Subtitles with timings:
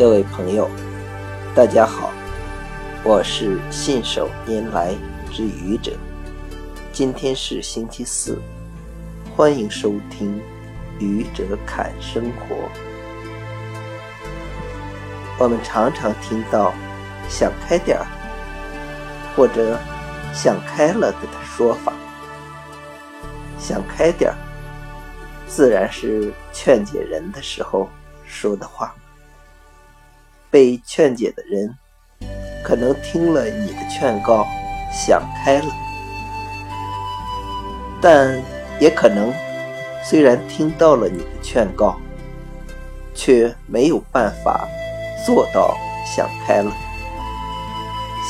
[0.00, 0.66] 各位朋友，
[1.54, 2.10] 大家好，
[3.04, 4.94] 我是信手拈来
[5.30, 5.92] 之愚者。
[6.90, 8.40] 今天是星期四，
[9.36, 10.38] 欢迎收听
[10.98, 12.56] 《愚者侃生活》。
[15.38, 16.72] 我们常常听到
[17.28, 18.06] “想开点儿”
[19.36, 19.78] 或者
[20.32, 21.92] “想开了”的说法。
[23.58, 24.36] 想开点儿，
[25.46, 27.86] 自然是劝解人的时候
[28.24, 28.94] 说的话。
[30.50, 31.74] 被劝解的人，
[32.62, 34.46] 可能听了你的劝告，
[34.92, 35.68] 想开了；
[38.00, 38.42] 但
[38.80, 39.32] 也可能，
[40.04, 41.96] 虽然听到了你的劝告，
[43.14, 44.68] 却没有办法
[45.24, 46.72] 做到想开了。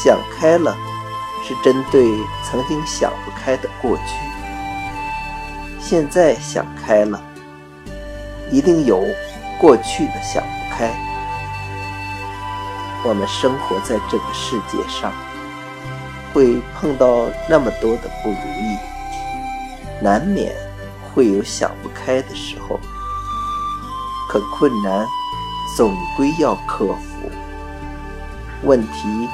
[0.05, 0.77] 想开了，
[1.47, 2.07] 是针对
[2.45, 4.15] 曾经想不开的过去；
[5.81, 7.21] 现在想开了，
[8.51, 9.05] 一定有
[9.59, 10.91] 过去的想不开。
[13.03, 15.11] 我们生活在这个世界上，
[16.35, 18.77] 会碰到那么多的不如意，
[20.03, 20.55] 难免
[21.03, 22.79] 会有想不开的时候。
[24.29, 25.07] 可困难
[25.77, 27.31] 总归要克服，
[28.63, 29.29] 问题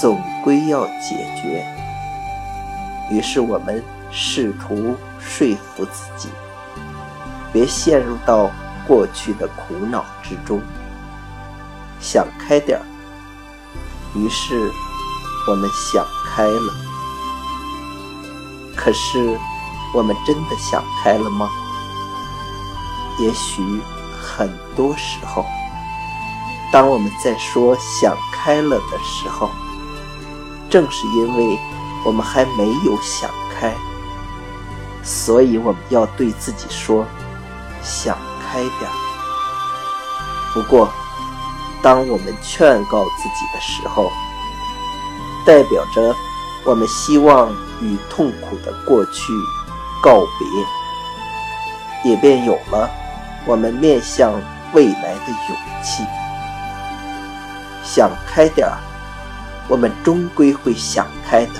[0.00, 1.64] 总归要解决。
[3.10, 6.30] 于是我们试图说服自己，
[7.52, 8.50] 别陷入到
[8.88, 10.60] 过去的苦恼之中。
[12.06, 12.86] 想开点儿，
[14.14, 14.70] 于是
[15.48, 16.72] 我们想开了。
[18.76, 19.36] 可是，
[19.92, 21.50] 我们真的想开了吗？
[23.18, 23.80] 也许
[24.22, 25.44] 很多时候，
[26.72, 29.50] 当我们在说想开了的时候，
[30.70, 31.58] 正是因为
[32.04, 33.74] 我们还没有想开，
[35.02, 37.04] 所以我们要对自己说：
[37.82, 38.94] 想开点儿。
[40.54, 40.88] 不过，
[41.82, 44.10] 当我们劝告自己的时候，
[45.44, 46.14] 代表着
[46.64, 49.32] 我们希望与痛苦的过去
[50.02, 52.90] 告别，也便有了
[53.46, 54.32] 我们面向
[54.72, 56.02] 未来的勇气。
[57.84, 58.76] 想开点儿，
[59.68, 61.52] 我们终归会想开的。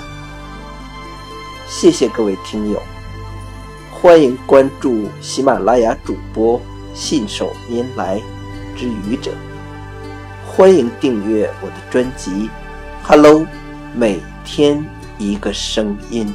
[1.67, 2.81] 谢谢各位听友，
[3.91, 6.61] 欢迎关注喜马拉雅主播
[6.93, 8.21] 信手拈来
[8.75, 9.31] 之愚者。
[10.57, 12.31] 欢迎订阅我的专辑
[13.03, 13.41] 《Hello》，
[13.93, 14.83] 每天
[15.19, 16.33] 一个声音。